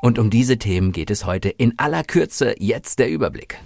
[0.00, 2.54] Und um diese Themen geht es heute in aller Kürze.
[2.58, 3.58] Jetzt der Überblick.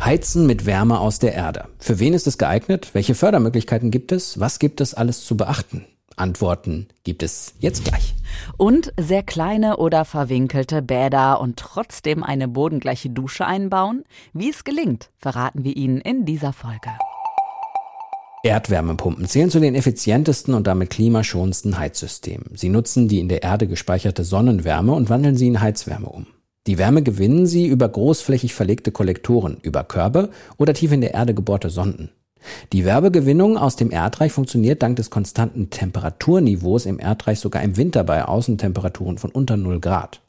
[0.00, 1.68] Heizen mit Wärme aus der Erde.
[1.78, 2.90] Für wen ist es geeignet?
[2.92, 4.38] Welche Fördermöglichkeiten gibt es?
[4.38, 5.86] Was gibt es alles zu beachten?
[6.16, 8.14] Antworten gibt es jetzt gleich.
[8.56, 14.04] Und sehr kleine oder verwinkelte Bäder und trotzdem eine bodengleiche Dusche einbauen?
[14.32, 16.90] Wie es gelingt, verraten wir Ihnen in dieser Folge.
[18.46, 22.50] Erdwärmepumpen zählen zu den effizientesten und damit klimaschonendsten Heizsystemen.
[22.54, 26.26] Sie nutzen die in der Erde gespeicherte Sonnenwärme und wandeln sie in Heizwärme um.
[26.66, 31.34] Die Wärme gewinnen sie über großflächig verlegte Kollektoren, über Körbe oder tief in der Erde
[31.34, 32.10] gebohrte Sonden.
[32.72, 38.04] Die Wärmegewinnung aus dem Erdreich funktioniert dank des konstanten Temperaturniveaus im Erdreich sogar im Winter
[38.04, 40.20] bei Außentemperaturen von unter 0 Grad.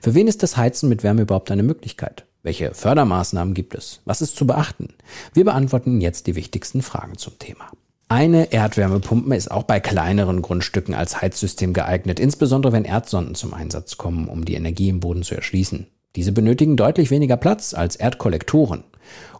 [0.00, 2.24] Für wen ist das Heizen mit Wärme überhaupt eine Möglichkeit?
[2.48, 4.00] Welche Fördermaßnahmen gibt es?
[4.06, 4.94] Was ist zu beachten?
[5.34, 7.70] Wir beantworten jetzt die wichtigsten Fragen zum Thema.
[8.08, 13.98] Eine Erdwärmepumpe ist auch bei kleineren Grundstücken als Heizsystem geeignet, insbesondere wenn Erdsonden zum Einsatz
[13.98, 15.88] kommen, um die Energie im Boden zu erschließen.
[16.16, 18.82] Diese benötigen deutlich weniger Platz als Erdkollektoren.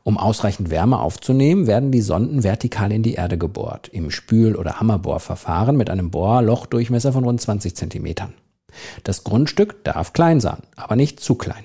[0.03, 4.81] Um ausreichend Wärme aufzunehmen, werden die Sonden vertikal in die Erde gebohrt, im Spül- oder
[4.81, 8.35] Hammerbohrverfahren mit einem Bohrlochdurchmesser von rund 20 Zentimetern.
[9.03, 11.65] Das Grundstück darf klein sein, aber nicht zu klein.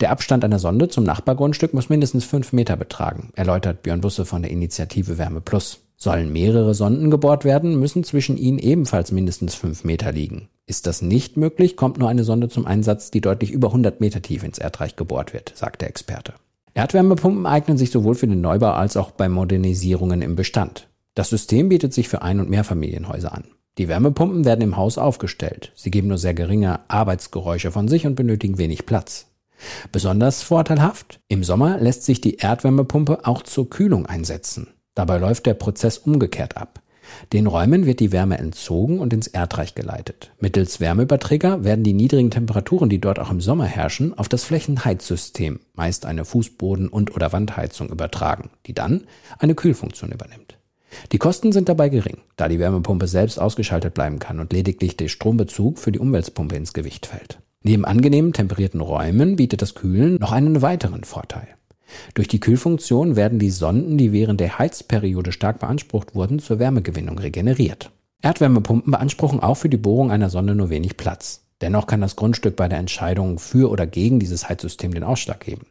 [0.00, 4.42] Der Abstand einer Sonde zum Nachbargrundstück muss mindestens fünf Meter betragen, erläutert Björn Busse von
[4.42, 5.80] der Initiative Wärme Plus.
[5.96, 10.48] Sollen mehrere Sonden gebohrt werden, müssen zwischen ihnen ebenfalls mindestens fünf Meter liegen.
[10.66, 14.22] Ist das nicht möglich, kommt nur eine Sonde zum Einsatz, die deutlich über 100 Meter
[14.22, 16.34] tief ins Erdreich gebohrt wird, sagt der Experte.
[16.74, 20.88] Erdwärmepumpen eignen sich sowohl für den Neubau als auch bei Modernisierungen im Bestand.
[21.14, 23.44] Das System bietet sich für Ein- und Mehrfamilienhäuser an.
[23.78, 25.72] Die Wärmepumpen werden im Haus aufgestellt.
[25.74, 29.27] Sie geben nur sehr geringe Arbeitsgeräusche von sich und benötigen wenig Platz.
[29.92, 34.68] Besonders vorteilhaft, im Sommer lässt sich die Erdwärmepumpe auch zur Kühlung einsetzen.
[34.94, 36.82] Dabei läuft der Prozess umgekehrt ab.
[37.32, 40.32] Den Räumen wird die Wärme entzogen und ins Erdreich geleitet.
[40.40, 45.60] Mittels Wärmeüberträger werden die niedrigen Temperaturen, die dort auch im Sommer herrschen, auf das Flächenheizsystem,
[45.74, 49.06] meist eine Fußboden- und oder Wandheizung übertragen, die dann
[49.38, 50.58] eine Kühlfunktion übernimmt.
[51.12, 55.08] Die Kosten sind dabei gering, da die Wärmepumpe selbst ausgeschaltet bleiben kann und lediglich der
[55.08, 57.40] Strombezug für die Umweltpumpe ins Gewicht fällt.
[57.64, 61.48] Neben angenehmen temperierten Räumen bietet das Kühlen noch einen weiteren Vorteil.
[62.14, 67.18] Durch die Kühlfunktion werden die Sonden, die während der Heizperiode stark beansprucht wurden, zur Wärmegewinnung
[67.18, 67.90] regeneriert.
[68.22, 71.44] Erdwärmepumpen beanspruchen auch für die Bohrung einer Sonde nur wenig Platz.
[71.60, 75.66] Dennoch kann das Grundstück bei der Entscheidung für oder gegen dieses Heizsystem den Ausschlag geben.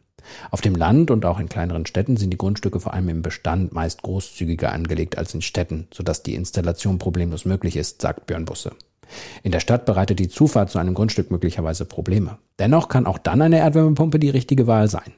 [0.50, 3.72] Auf dem Land und auch in kleineren Städten sind die Grundstücke vor allem im Bestand
[3.72, 8.72] meist großzügiger angelegt als in Städten, sodass die Installation problemlos möglich ist, sagt Björn Busse.
[9.42, 12.38] In der Stadt bereitet die Zufahrt zu einem Grundstück möglicherweise Probleme.
[12.58, 15.12] Dennoch kann auch dann eine Erdwärmepumpe die richtige Wahl sein.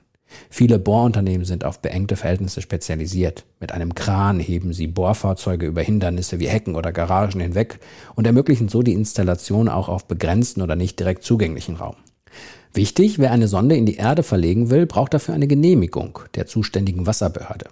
[0.49, 3.45] Viele Bohrunternehmen sind auf beengte Verhältnisse spezialisiert.
[3.59, 7.81] Mit einem Kran heben sie Bohrfahrzeuge über Hindernisse wie Hecken oder Garagen hinweg
[8.15, 11.97] und ermöglichen so die Installation auch auf begrenzten oder nicht direkt zugänglichen Raum.
[12.73, 17.05] Wichtig, wer eine Sonde in die Erde verlegen will, braucht dafür eine Genehmigung der zuständigen
[17.07, 17.67] Wasserbehörde.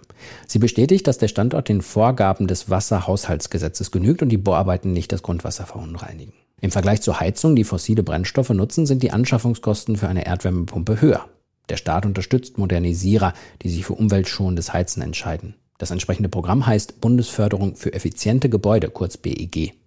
[0.45, 5.23] Sie bestätigt, dass der Standort den Vorgaben des Wasserhaushaltsgesetzes genügt und die Bohrarbeiten nicht das
[5.23, 6.33] Grundwasser verunreinigen.
[6.59, 11.25] Im Vergleich zur Heizung, die fossile Brennstoffe nutzen, sind die Anschaffungskosten für eine Erdwärmepumpe höher.
[11.69, 15.55] Der Staat unterstützt Modernisierer, die sich für umweltschonendes Heizen entscheiden.
[15.77, 19.78] Das entsprechende Programm heißt Bundesförderung für effiziente Gebäude, kurz BEG.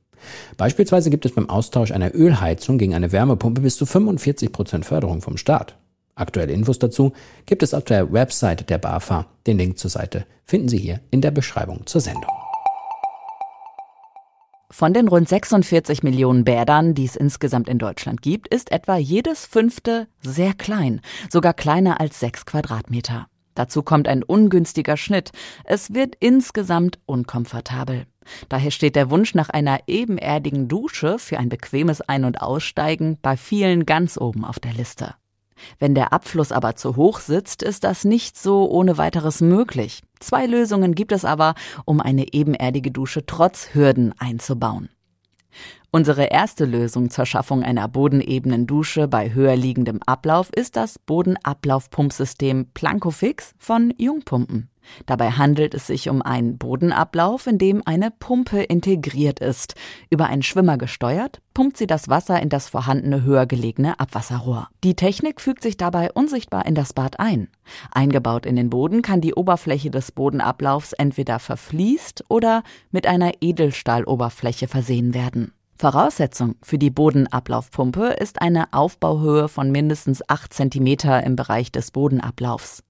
[0.56, 5.20] Beispielsweise gibt es beim Austausch einer Ölheizung gegen eine Wärmepumpe bis zu 45 Prozent Förderung
[5.20, 5.76] vom Staat.
[6.14, 7.12] Aktuelle Infos dazu
[7.46, 9.26] gibt es auf der Website der BAFA.
[9.46, 12.30] Den Link zur Seite finden Sie hier in der Beschreibung zur Sendung.
[14.70, 19.44] Von den rund 46 Millionen Bädern, die es insgesamt in Deutschland gibt, ist etwa jedes
[19.44, 23.26] fünfte sehr klein, sogar kleiner als sechs Quadratmeter.
[23.54, 25.30] Dazu kommt ein ungünstiger Schnitt.
[25.64, 28.06] Es wird insgesamt unkomfortabel.
[28.48, 33.36] Daher steht der Wunsch nach einer ebenerdigen Dusche für ein bequemes Ein- und Aussteigen bei
[33.36, 35.14] vielen ganz oben auf der Liste.
[35.78, 40.02] Wenn der Abfluss aber zu hoch sitzt, ist das nicht so ohne weiteres möglich.
[40.18, 41.54] Zwei Lösungen gibt es aber,
[41.84, 44.88] um eine ebenerdige Dusche trotz Hürden einzubauen.
[45.90, 52.70] Unsere erste Lösung zur Schaffung einer bodenebenen Dusche bei höher liegendem Ablauf ist das Bodenablaufpumpsystem
[52.72, 54.71] Plankofix von Jungpumpen.
[55.06, 59.74] Dabei handelt es sich um einen Bodenablauf, in dem eine Pumpe integriert ist.
[60.10, 64.68] Über einen Schwimmer gesteuert, pumpt sie das Wasser in das vorhandene höher gelegene Abwasserrohr.
[64.84, 67.48] Die Technik fügt sich dabei unsichtbar in das Bad ein.
[67.90, 74.68] Eingebaut in den Boden kann die Oberfläche des Bodenablaufs entweder verfließt oder mit einer Edelstahloberfläche
[74.68, 75.52] versehen werden.
[75.82, 80.86] Voraussetzung für die Bodenablaufpumpe ist eine Aufbauhöhe von mindestens 8 cm
[81.24, 82.84] im Bereich des Bodenablaufs.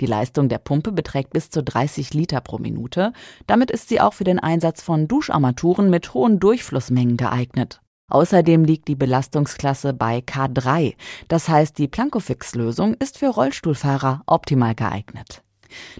[0.00, 3.12] Die Leistung der Pumpe beträgt bis zu 30 Liter pro Minute.
[3.46, 7.80] Damit ist sie auch für den Einsatz von Duscharmaturen mit hohen Durchflussmengen geeignet.
[8.10, 10.94] Außerdem liegt die Belastungsklasse bei K3.
[11.28, 15.42] Das heißt, die Plankofix-Lösung ist für Rollstuhlfahrer optimal geeignet.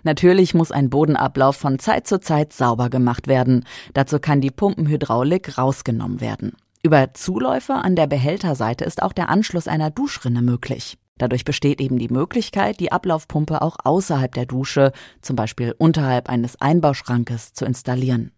[0.03, 3.67] Natürlich muss ein Bodenablauf von Zeit zu Zeit sauber gemacht werden.
[3.93, 6.57] Dazu kann die Pumpenhydraulik rausgenommen werden.
[6.83, 10.97] Über Zuläufe an der Behälterseite ist auch der Anschluss einer Duschrinne möglich.
[11.19, 16.61] Dadurch besteht eben die Möglichkeit, die Ablaufpumpe auch außerhalb der Dusche, zum Beispiel unterhalb eines
[16.61, 18.33] Einbauschrankes, zu installieren.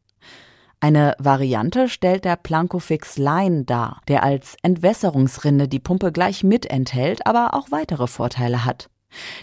[0.82, 7.26] Eine Variante stellt der Plankofix Line dar, der als Entwässerungsrinne die Pumpe gleich mit enthält,
[7.26, 8.88] aber auch weitere Vorteile hat.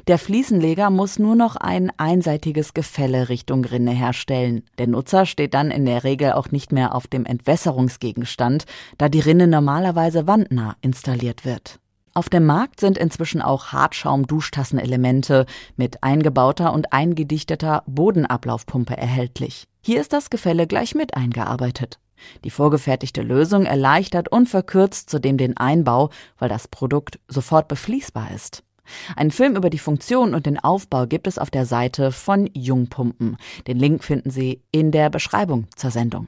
[0.07, 4.63] Der Fliesenleger muss nur noch ein einseitiges Gefälle Richtung Rinne herstellen.
[4.77, 8.65] Der Nutzer steht dann in der Regel auch nicht mehr auf dem Entwässerungsgegenstand,
[8.97, 11.79] da die Rinne normalerweise wandnah installiert wird.
[12.17, 19.67] Auf dem Markt sind inzwischen auch Hartschaum-Duschtassenelemente mit eingebauter und eingedichteter Bodenablaufpumpe erhältlich.
[19.83, 21.99] Hier ist das Gefälle gleich mit eingearbeitet.
[22.43, 26.09] Die vorgefertigte Lösung erleichtert und verkürzt zudem den Einbau,
[26.39, 28.63] weil das Produkt sofort befließbar ist.
[29.15, 33.37] Ein Film über die Funktion und den Aufbau gibt es auf der Seite von Jungpumpen.
[33.67, 36.27] Den Link finden Sie in der Beschreibung zur Sendung.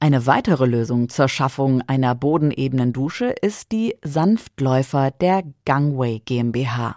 [0.00, 6.96] Eine weitere Lösung zur Schaffung einer bodenebenen Dusche ist die Sanftläufer der Gangway GmbH.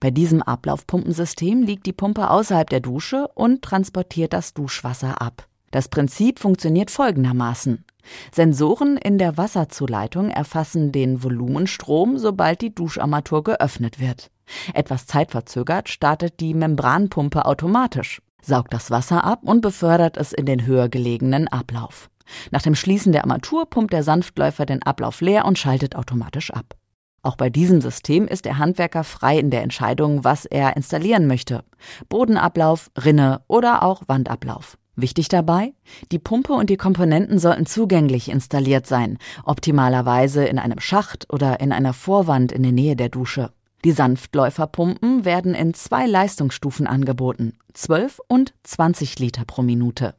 [0.00, 5.46] Bei diesem Ablaufpumpensystem liegt die Pumpe außerhalb der Dusche und transportiert das Duschwasser ab.
[5.70, 7.84] Das Prinzip funktioniert folgendermaßen.
[8.32, 14.30] Sensoren in der Wasserzuleitung erfassen den Volumenstrom, sobald die Duscharmatur geöffnet wird.
[14.74, 20.66] Etwas zeitverzögert startet die Membranpumpe automatisch, saugt das Wasser ab und befördert es in den
[20.66, 22.10] höher gelegenen Ablauf.
[22.50, 26.74] Nach dem Schließen der Armatur pumpt der Sanftläufer den Ablauf leer und schaltet automatisch ab.
[27.22, 31.64] Auch bei diesem System ist der Handwerker frei in der Entscheidung, was er installieren möchte.
[32.08, 34.78] Bodenablauf, Rinne oder auch Wandablauf.
[34.96, 35.72] Wichtig dabei,
[36.12, 41.72] die Pumpe und die Komponenten sollten zugänglich installiert sein, optimalerweise in einem Schacht oder in
[41.72, 43.50] einer Vorwand in der Nähe der Dusche.
[43.84, 50.14] Die Sanftläuferpumpen werden in zwei Leistungsstufen angeboten, 12 und 20 Liter pro Minute.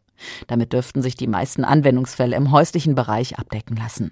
[0.47, 4.11] Damit dürften sich die meisten Anwendungsfälle im häuslichen Bereich abdecken lassen.